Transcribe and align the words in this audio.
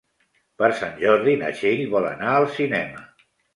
Per 0.61 0.69
Sant 0.79 0.95
Jordi 1.01 1.35
na 1.43 1.53
Txell 1.59 1.85
vol 1.93 2.09
anar 2.15 2.33
al 2.41 2.51
cinema. 2.59 3.07